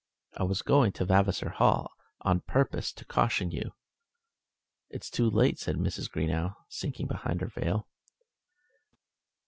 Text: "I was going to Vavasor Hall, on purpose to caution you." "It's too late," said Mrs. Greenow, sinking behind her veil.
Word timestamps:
"I 0.35 0.41
was 0.45 0.63
going 0.63 0.93
to 0.93 1.05
Vavasor 1.05 1.49
Hall, 1.51 1.93
on 2.21 2.39
purpose 2.41 2.91
to 2.91 3.05
caution 3.05 3.51
you." 3.51 3.75
"It's 4.89 5.11
too 5.11 5.29
late," 5.29 5.59
said 5.59 5.75
Mrs. 5.75 6.09
Greenow, 6.09 6.55
sinking 6.69 7.05
behind 7.05 7.41
her 7.41 7.49
veil. 7.55 7.87